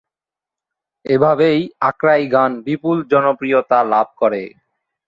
[1.05, 1.49] এভাবে
[1.81, 4.43] আখড়াই গান বিপুল জনপ্রিয়তা লাভ করে।